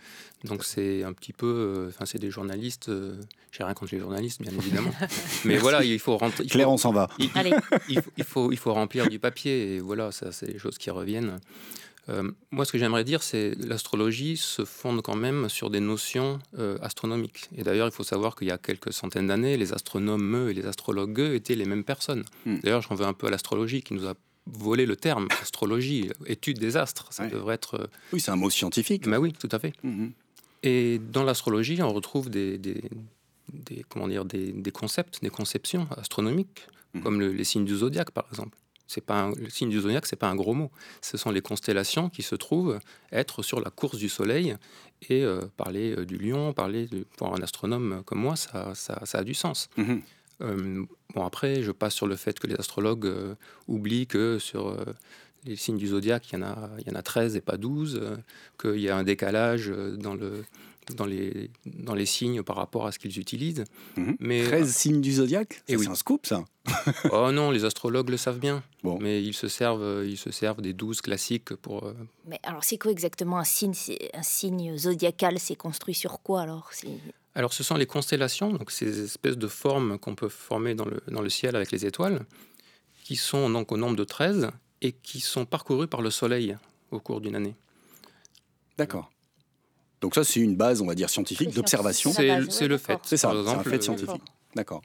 [0.45, 2.91] Donc c'est un petit peu, euh, enfin c'est des journalistes.
[3.51, 4.91] J'ai rien contre les journalistes, bien évidemment.
[5.47, 6.45] Mais voilà, il faut rentrer.
[6.45, 7.09] Claire, on s'en va.
[7.19, 7.31] Il,
[7.89, 10.77] il, faut, il, faut, il faut remplir du papier et voilà, ça c'est les choses
[10.77, 11.41] qui reviennent.
[12.09, 16.39] Euh, moi, ce que j'aimerais dire, c'est l'astrologie se fonde quand même sur des notions
[16.59, 17.49] euh, astronomiques.
[17.57, 20.65] Et d'ailleurs, il faut savoir qu'il y a quelques centaines d'années, les astronomes et les
[20.67, 22.25] astrologues étaient les mêmes personnes.
[22.47, 22.57] Hmm.
[22.63, 24.15] D'ailleurs, j'en veux un peu à l'astrologie qui nous a
[24.47, 27.09] volé le terme astrologie, étude des astres.
[27.11, 27.31] Ça Ouais.
[27.31, 27.75] devrait être.
[27.75, 29.07] euh, Oui, c'est un mot scientifique.
[29.07, 29.75] bah oui, tout à fait.
[29.83, 30.13] Mhm.
[30.63, 32.83] Et dans l'astrologie, on retrouve des, des,
[33.53, 36.67] des- comment dire, des, des concepts, des conceptions astronomiques,
[37.03, 38.57] comme le- les signes du zodiaque, par exemple.
[38.89, 40.71] C'est pas un- le signe du zodiaque, c'est pas un gros mot.
[41.03, 42.81] Ce sont les constellations qui se trouvent
[43.13, 44.57] être sur la course du Soleil.
[45.11, 49.01] Et euh, parler euh, du lion, parler de- pour un astronome comme moi, ça, ça,
[49.05, 49.69] ça a du sens.
[49.77, 50.03] Mhm.
[50.41, 53.09] Euh, bon, après, je passe sur le fait que les astrologues
[53.69, 54.77] oublient que sur
[55.45, 57.57] les signes du zodiaque, il y, en a, il y en a 13 et pas
[57.57, 58.17] 12, euh,
[58.61, 60.45] qu'il y a un décalage dans, le,
[60.95, 63.65] dans, les, dans les signes par rapport à ce qu'ils utilisent.
[63.97, 64.17] Mhm.
[64.21, 65.85] Mais, 13 signes du zodiaque Eh oui.
[65.85, 66.45] C'est un scoop, ça.
[67.13, 68.63] oh non, les astrologues le savent bien.
[68.83, 68.99] Bon.
[69.01, 71.85] Mais ils se servent, euh, ils se servent des 12 classiques pour...
[71.85, 71.95] euh,
[72.27, 73.75] Mais alors, c'est quoi exactement un signe?
[73.75, 76.71] C'est un signe zodiacal C'est construit sur quoi alors?
[77.35, 81.03] Alors, ce sont les constellations, donc ces espèces de formes qu'on peut former dans le,
[81.09, 82.27] dans le ciel avec les étoiles,
[83.05, 84.51] qui sont donc au nombre de 13
[84.83, 86.57] et qui sont parcourues par le Soleil
[86.91, 87.55] au cours d'une année.
[88.77, 89.11] D'accord.
[90.01, 92.13] Donc ça, c'est une base, on va dire, scientifique d'observation.
[92.13, 92.99] C'est le fait.
[93.05, 94.23] C'est ça, c'est un fait euh, scientifique.
[94.55, 94.83] D'accord.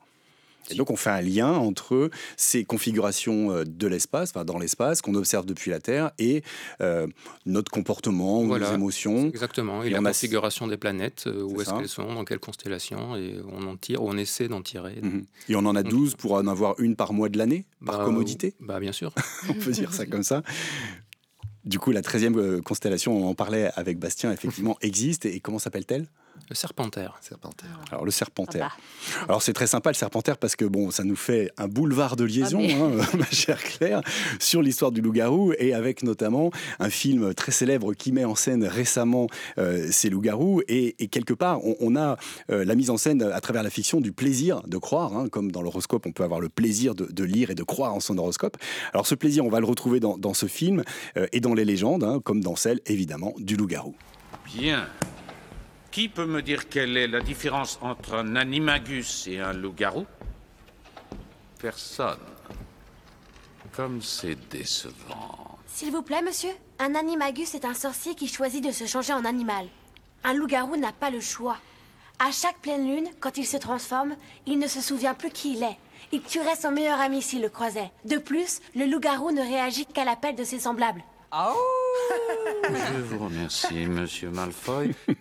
[0.72, 5.02] Et donc on fait un lien entre ces configurations euh, de l'espace, enfin dans l'espace,
[5.02, 6.42] qu'on observe depuis la Terre, et
[6.80, 7.06] euh,
[7.46, 8.70] notre comportement, ou Voilà.
[8.70, 9.28] nos émotions.
[9.28, 9.84] Exactement.
[9.84, 12.40] Et, Et la on a- configuration des planètes, euh, où est-ce qu'elles sont, dans quelle
[12.40, 14.96] constellation, et on en tire, on essaie d'en tirer.
[15.02, 15.26] Mhm.
[15.50, 18.06] Et on en a 12 pour en avoir une par mois de l'année, par Bah,
[18.06, 19.12] commodité, Bah bien sûr.
[19.50, 20.44] on peut dire ça comme ça.
[21.66, 25.26] Du coup, la 13e euh, constellation, on en parlait avec Bastien, effectivement, existe.
[25.26, 26.08] Et comment s'appelle-t-elle?
[26.54, 27.18] Le serpentaire.
[27.20, 27.80] Serpentaire.
[27.92, 28.78] Alors, le Serpentaire.
[28.78, 29.26] Ah bah.
[29.30, 32.26] Alors c'est très sympa le Serpentaire parce que bon, ça nous fait un boulevard de
[32.26, 34.02] liaison, Ah, mais- hein, ma chère Claire,
[34.40, 38.66] sur l'histoire du loup-garou et avec notamment un film très célèbre qui met en scène
[38.66, 39.26] récemment
[39.58, 42.18] euh, ces loups-garous et, et quelque part on, on a
[42.52, 45.52] euh, la mise en scène à travers la fiction du plaisir de croire, hein, comme
[45.52, 48.16] dans l'horoscope on peut avoir le plaisir de, de lire et de croire en son
[48.20, 48.58] horoscope.
[48.94, 50.84] Alors ce plaisir on va le retrouver dans, dans ce film
[51.18, 53.96] euh, et dans les légendes, hein, comme dans celle évidemment du loup-garou.
[54.56, 54.86] Bien.
[55.94, 60.08] Qui peut me dire quelle est la différence entre un animagus et un loup-garou?
[61.60, 62.18] Personne.
[63.76, 65.60] Comme c'est décevant.
[65.68, 69.24] S'il vous plaît, monsieur, un animagus est un sorcier qui choisit de se changer en
[69.24, 69.68] animal.
[70.24, 71.58] Un loup-garou n'a pas le choix.
[72.18, 74.16] À chaque pleine lune, quand il se transforme,
[74.48, 75.78] il ne se souvient plus qui il est.
[76.12, 77.92] Il tuerait son meilleur ami s'il le croisait.
[78.06, 81.04] De plus, le loup-garou ne réagit qu'à l'appel de ses semblables.
[82.70, 84.94] Je vous remercie, monsieur Malfoy.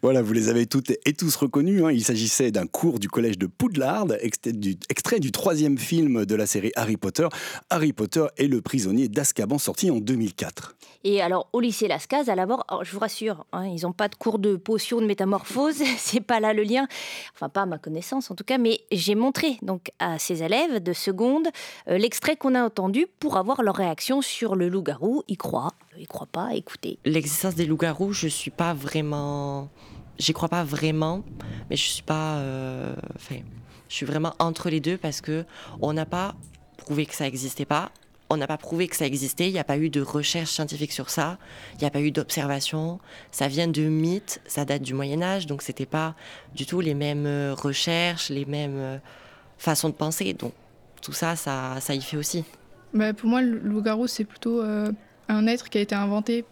[0.00, 1.82] Voilà, vous les avez toutes et tous reconnus.
[1.84, 1.90] hein.
[1.90, 6.34] Il s'agissait d'un cours du collège de Poudlard, extrait du, extrait du troisième film de
[6.34, 7.28] la série Harry Potter,
[7.68, 10.74] Harry Potter et le prisonnier d'Azkaban, sorti en 2004.
[11.04, 14.08] Et alors, au lycée Lascaz, à l'abord, alors, je vous rassure, hein, ils n'ont pas
[14.08, 16.86] de cours de potions de métamorphose, c'est pas là le lien,
[17.34, 20.82] enfin pas à ma connaissance en tout cas, mais j'ai montré donc à ces élèves
[20.82, 21.48] de seconde
[21.88, 25.22] euh, l'extrait qu'on a entendu pour avoir leur réaction sur le loup-garou.
[25.28, 26.98] Ils croient, ils croient pas, écoutez.
[27.04, 29.68] L'existence des loups-garous, je suis pas vraiment.
[30.18, 31.22] J'y crois pas vraiment,
[31.70, 32.36] mais je suis pas.
[32.38, 33.36] euh, Enfin,
[33.88, 35.44] je suis vraiment entre les deux parce que
[35.80, 36.34] on n'a pas
[36.76, 37.90] prouvé que ça existait pas.
[38.30, 39.48] On n'a pas prouvé que ça existait.
[39.48, 41.38] Il n'y a pas eu de recherche scientifique sur ça.
[41.74, 43.00] Il n'y a pas eu d'observation.
[43.30, 44.40] Ça vient de mythes.
[44.46, 46.14] Ça date du Moyen Âge, donc c'était pas
[46.54, 48.98] du tout les mêmes euh, recherches, les mêmes euh,
[49.56, 50.34] façons de penser.
[50.34, 50.52] Donc
[51.00, 52.44] tout ça, ça, ça y fait aussi.
[52.92, 54.90] Bah, pour moi, le loup-garou, c'est plutôt euh,
[55.28, 56.44] un être qui a été inventé.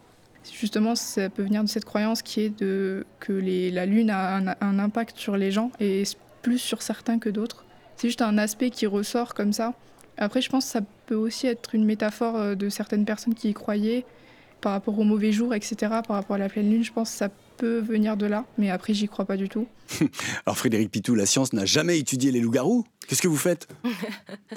[0.53, 4.37] Justement, ça peut venir de cette croyance qui est de, que les, la lune a
[4.37, 6.05] un, un impact sur les gens et
[6.43, 7.65] plus sur certains que d'autres.
[7.97, 9.75] C'est juste un aspect qui ressort comme ça.
[10.19, 13.51] Après, je pense que ça peut aussi être une métaphore euh, de certaines personnes qui
[13.51, 14.05] y croyaient
[14.61, 16.85] par rapport au mauvais jour, etc., par rapport à la pleine lune.
[16.85, 19.67] Je pense que ça peut venir de là, mais après, j'y crois pas du tout.
[20.47, 23.69] Alors Frédéric Pitou, la science n'a jamais étudié les loups-garous Qu'est-ce que vous faites?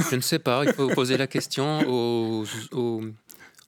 [0.09, 3.01] Je ne sais pas, il faut poser la question aux, aux,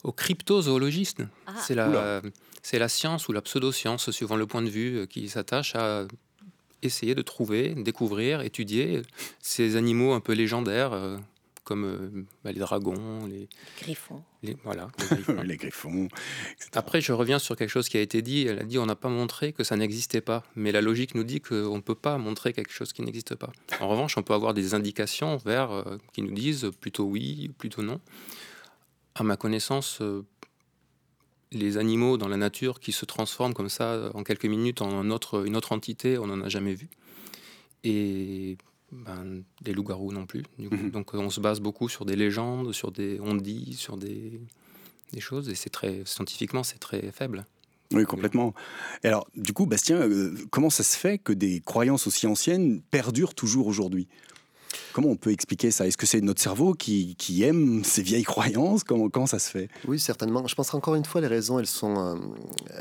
[0.03, 1.23] aux cryptozoologistes.
[1.47, 1.53] Ah.
[1.61, 2.21] c'est la,
[2.61, 6.05] c'est la science ou la pseudo-science, suivant le point de vue, euh, qui s'attache à
[6.83, 9.01] essayer de trouver, découvrir, étudier
[9.39, 11.17] ces animaux un peu légendaires, euh,
[11.63, 13.47] comme euh, bah, les dragons, les,
[13.79, 14.23] Griffon.
[14.41, 15.41] les- voilà, les griffons.
[15.43, 16.07] Les griffons.
[16.73, 18.47] Après, je reviens sur quelque chose qui a été dit.
[18.47, 20.43] Elle a dit on n'a pas montré que ça n'existait pas.
[20.55, 23.51] Mais la logique nous dit qu'on ne peut pas montrer quelque chose qui n'existe pas.
[23.79, 27.83] En revanche, on peut avoir des indications vers, euh, qui nous disent plutôt oui, plutôt
[27.83, 27.99] non.
[29.15, 30.25] À ma connaissance, euh,
[31.51, 34.91] les animaux dans la nature qui se transforment comme ça euh, en quelques minutes en
[34.91, 36.89] un autre, une autre entité, on n'en a jamais vu.
[37.83, 38.57] Et
[38.91, 40.43] ben, des loups-garous non plus.
[40.59, 40.75] du coup.
[40.75, 40.91] Mhm.
[40.91, 44.41] Donc euh, on se base beaucoup sur des légendes, sur des on dit, sur des,
[45.13, 47.45] des choses et c'est très scientifiquement c'est très faible.
[47.93, 48.53] Oui, complètement.
[49.03, 52.81] Et alors, du coup, Bastien, euh, comment ça se fait que des croyances aussi anciennes
[52.89, 54.07] perdurent toujours aujourd'hui?
[54.93, 55.87] Comment on peut expliquer ça?
[55.87, 58.83] Est-ce que c'est notre cerveau qui, aime ces vieilles croyances?
[58.83, 59.69] Comment, comment ça se fait?
[59.87, 60.45] Oui, certainement.
[60.47, 62.15] Je pense encore une fois, les raisons, elles sont, euh,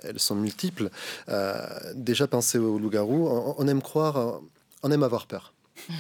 [0.03, 0.91] elles sont multiples.
[1.29, 4.41] Euh, déjà, penser au loup-garou, on, aime croire,
[4.83, 5.53] on aime avoir peur.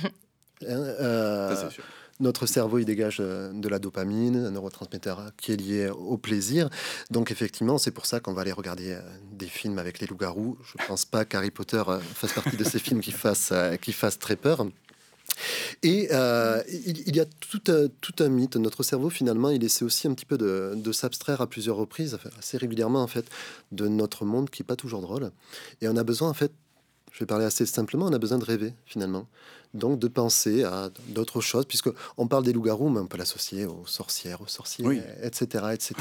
[0.68, 1.83] Hein, sûr
[2.20, 6.68] notre cerveau, il dégage euh, de la dopamine, un neurotransmetteur qui est lié au plaisir.
[7.11, 9.00] Donc effectivement, c'est pour ça qu'on va aller regarder euh,
[9.33, 10.59] des films avec les loups-garous.
[10.62, 13.92] Je ne pense pas qu'Harry Potter euh, fasse partie de ces films qui fassent, qui
[13.92, 14.66] fassent très peur.
[15.83, 17.61] Et il, y a tout,
[18.00, 18.57] tout, un mythe.
[18.57, 22.18] Notre cerveau, finalement, il essaie aussi un petit peu de, de s'abstraire à plusieurs reprises,
[22.38, 23.26] assez régulièrement, en fait,
[23.72, 25.31] de notre monde qui n'est pas toujours drôle.
[25.81, 26.53] Et on a besoin, en fait,
[27.12, 29.26] je vais parler assez simplement, on a besoin de rêver, finalement
[29.74, 33.66] donc de penser à d'autres choses, puisque on parle des loups-garous, mais on peut l'associer
[33.66, 35.94] aux sorcières, aux sorciers, etc., etc.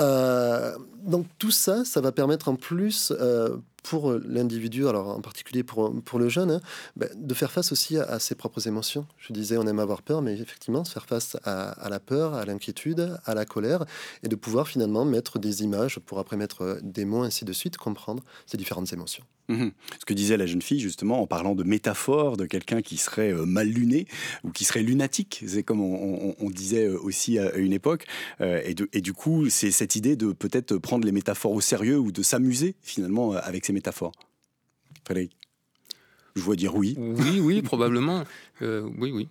[0.00, 5.62] Euh, donc tout ça, ça va permettre en plus euh, pour l'individu, alors en particulier
[5.62, 6.60] pour, pour le jeune, hein,
[6.96, 9.06] ben, de faire face aussi à, ses propres émotions.
[9.18, 12.44] Je disais, on aime avoir peur, mais effectivement, se faire face à, la peur, à
[12.44, 13.84] l'inquiétude, à la colère,
[14.22, 17.76] et de pouvoir finalement mettre des images pour après mettre des mots, ainsi de suite,
[17.76, 19.24] comprendre ces différentes émotions.
[19.48, 19.72] Mhm.
[19.98, 23.32] Ce que disait la jeune fille, justement, en parlant de métaphore, de quelqu'un qui serait
[23.32, 24.06] euh, mal luné
[24.44, 28.06] ou qui serait lunatique, c'est comme on, disait euh, aussi à une époque.
[28.40, 31.98] Euh, et, et, du coup, c'est cette idée de peut-être prendre les métaphores au sérieux
[31.98, 34.12] ou de s'amuser finalement avec ces métaphores.
[35.04, 35.36] Frédéric?
[36.34, 36.94] Je vois dire oui.
[36.96, 38.24] Oui, oui, probablement.
[38.60, 39.28] oui, oui.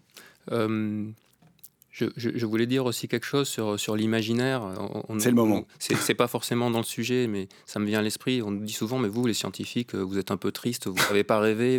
[1.98, 4.72] Je, voulais dire aussi quelque chose sur, sur l'imaginaire.
[5.18, 5.66] C'est le moment.
[5.80, 8.44] C'est pas forcément dans le sujet, mais ça me vient à l'esprit.
[8.44, 10.96] On nous dit souvent, mais vous, les scientifiques, euh, vous êtes un peu triste, vous
[10.96, 11.78] n'avez pas rêvé.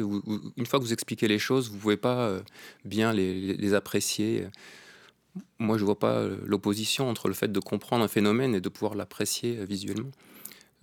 [0.57, 2.40] une fois que vous expliquez les choses, vous ne pouvez pas euh,
[2.85, 4.47] bien les, les, apprécier.
[5.61, 8.61] Moi, je ne vois pas euh, l'opposition entre le fait de comprendre un phénomène et
[8.61, 10.11] de pouvoir l'apprécier visuellement.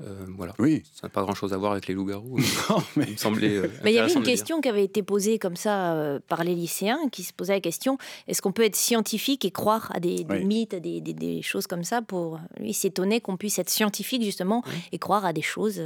[0.01, 0.53] Euh, voilà.
[0.59, 0.83] Oui.
[0.93, 2.37] Ça n'a pas grand-chose à voir avec les loups-garous.
[2.95, 3.05] mais...
[3.07, 3.55] Il semblait.
[3.55, 6.43] Euh, mais il y avait une question qui avait été posée comme ça euh, par
[6.43, 9.99] les lycéens, qui se posait la question est-ce qu'on peut être scientifique et croire à
[9.99, 14.23] des, mythes, à des, des, choses comme ça pour lui s'étonner qu'on puisse être scientifique
[14.23, 15.81] justement et croire à des choses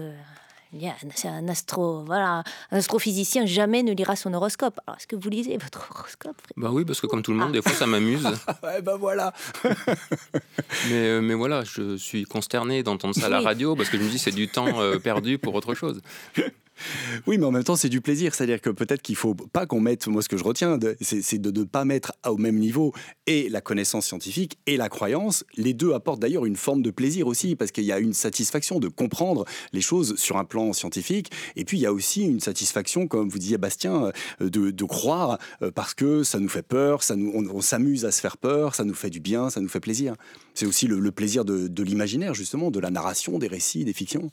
[1.25, 4.79] un astro, voilà, un astrophysicien jamais ne lira son horoscope.
[4.85, 7.53] Alors, est-ce que vous lisez votre horoscope Bah oui, parce que comme tout le monde,
[7.53, 8.25] des fois, ça m'amuse.
[8.63, 9.33] ouais, bah voilà.
[9.63, 14.03] mais, euh, mais voilà, je suis consterné d'entendre ça à la radio parce que je
[14.03, 16.01] me dis c'est du temps euh, perdu pour autre chose.
[17.27, 18.33] Oui, mais en même temps, c'est du plaisir.
[18.33, 21.51] C'est-à-dire que peut-être qu'il faut pas qu'on mette, moi, ce que je retiens, c'est de
[21.59, 22.93] ne pas mettre au même niveau
[23.27, 25.43] et la connaissance scientifique et la croyance.
[25.55, 28.79] Les deux apportent d'ailleurs une forme de plaisir aussi, parce qu'il y a une satisfaction
[28.79, 31.31] de comprendre les choses sur un plan scientifique.
[31.55, 34.11] Et puis, il y a aussi une satisfaction, comme vous disiez, Bastien,
[34.41, 38.11] euh, de, croire, euh, parce que ça nous fait peur, ça nous, on, s'amuse à
[38.11, 40.15] se faire peur, ça nous fait du bien, ça nous fait plaisir.
[40.53, 44.31] C'est aussi le, plaisir de l'imaginaire, justement, de la narration, des récits, des fictions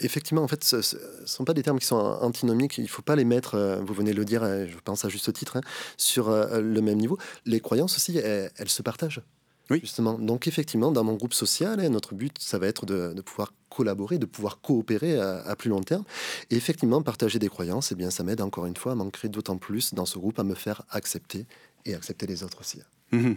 [0.00, 2.78] effectivement, en fait, ce ne sont pas des termes qui sont antinomiques.
[2.78, 5.04] Il ne faut pas les mettre, euh, vous venez de le dire, euh, je pense
[5.04, 5.60] à juste titre, hein,
[5.96, 7.18] sur euh, le même niveau.
[7.46, 9.22] Les croyances aussi, elles, se partagent.
[9.70, 9.78] Oui.
[9.82, 10.18] Justement.
[10.18, 14.18] Donc, effectivement, dans mon groupe social, hein, notre but, ça va être de, pouvoir collaborer,
[14.18, 16.04] de pouvoir coopérer à, plus long terme.
[16.50, 19.58] Et effectivement, partager des croyances, eh bien, ça m'aide encore une fois à m'ancrer d'autant
[19.58, 21.46] plus dans ce groupe, à me faire accepter
[21.84, 22.80] et accepter les autres aussi.
[23.12, 23.34] Mmh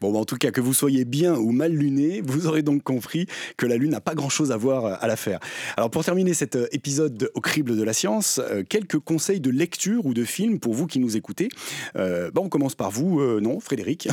[0.00, 3.26] Bon, en tout cas, que vous soyez bien ou mal luné, vous aurez donc compris
[3.56, 5.40] que la Lune n'a pas grand-chose à voir euh, à l'affaire.
[5.76, 9.50] Alors, pour terminer cet euh, épisode au crible de la science, euh, quelques conseils de
[9.50, 11.48] lecture ou de film pour vous qui nous écoutez.
[11.94, 14.08] Bah, on commence par vous, non, Frédéric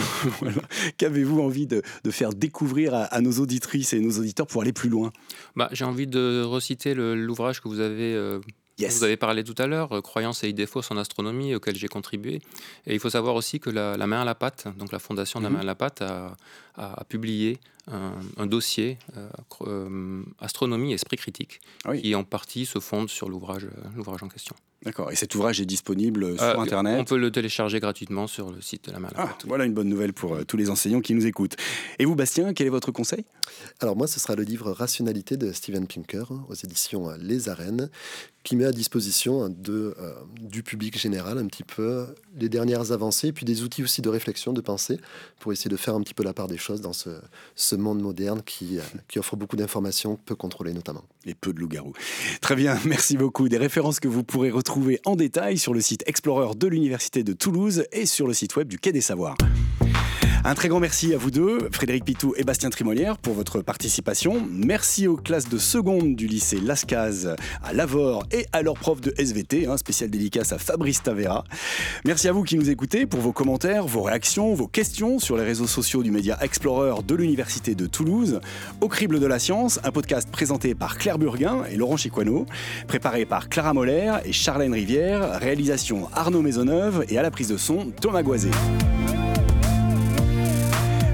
[0.98, 5.12] Qu'avez-vous envie de, faire découvrir à, nos auditrices et nos auditeurs pour aller plus loin?
[5.56, 8.40] Bah, J'ai envie de reciter l'ouvrage que vous avez
[8.86, 11.88] vous avez parlé tout à l'heure, euh, croyances et idées fausses en astronomie auxquelles j'ai
[11.88, 12.42] contribué.
[12.86, 15.46] Et il faut savoir aussi que la, main à la pâte, donc la fondation de
[15.46, 15.56] la mhm.
[15.58, 19.30] main à la pâte, a, publié un, dossier euh,
[19.62, 23.68] euh, astronomie esprit critique, ah qui en partie se fonde sur l'ouvrage
[24.22, 24.56] en question.
[24.84, 25.12] D'accord.
[25.12, 28.86] Et cet ouvrage est disponible sur Internet On peut le télécharger gratuitement sur le site
[28.86, 29.38] de la la ah.
[29.46, 31.56] Voilà une bonne nouvelle pour tous les enseignants qui nous écoutent.
[31.98, 33.26] Et vous, Bastien, quel est votre conseil?
[33.80, 37.90] Alors moi, ce sera le livre Rationalité de Steven Pinker aux éditions Les Arènes,
[38.48, 42.06] qui met à disposition de, euh, du public général un petit peu
[42.40, 45.02] les dernières avancées, puis des outils aussi de réflexion, de pensée,
[45.40, 47.10] pour essayer de faire un petit peu la part des choses dans ce,
[47.56, 51.04] ce monde moderne qui, euh, qui offre beaucoup d'informations, peu contrôlées notamment.
[51.26, 51.94] Et peu de loups-garous.
[52.42, 53.50] Très bien, merci beaucoup.
[53.50, 57.34] Des références que vous pourrez retrouver en détail sur le site Explorer de l'Université de
[57.34, 59.38] Toulouse et sur le site web du Quai des Savoirs.
[60.44, 64.48] Un très grand merci à vous deux, Frédéric Pitou et Bastien Trimolière, pour votre participation.
[64.50, 69.14] Merci aux classes de seconde du lycée Lascaz à Lavore et à leur prof de
[69.18, 71.44] SVT, spécial dédicace à Fabrice Tavera.
[72.06, 75.44] Merci à vous qui nous écoutez pour vos commentaires, vos réactions, vos questions sur les
[75.44, 78.40] réseaux sociaux du média Explorer de l'Université de Toulouse.
[78.80, 82.46] Au crible de la science, un podcast présenté par Claire Burguin et Laurent Chiquano,
[82.88, 87.58] préparé par Clara Moller et Charlène Rivière, réalisation Arnaud Maisonneuve et à la prise de
[87.58, 88.50] son Thomas Goisé.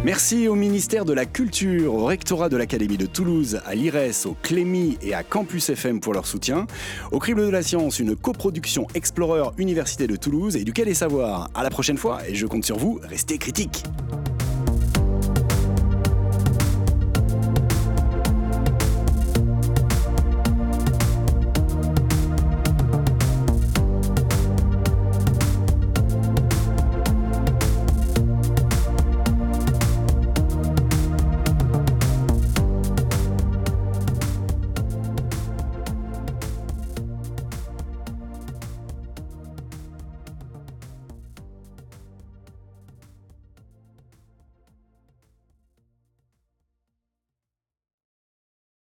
[0.06, 4.36] Merci au ministère de la Culture, au rectorat de l'Académie de Toulouse, à l'IRES, au
[4.42, 6.68] Clémy et à Campus FM pour leur soutien.
[7.14, 10.94] Au Crible de la Science, une coproduction Explorer Université de Toulouse et du Quai des
[10.94, 11.50] Savoirs.
[11.56, 13.86] À la prochaine fois et je compte sur vous, restez critiques.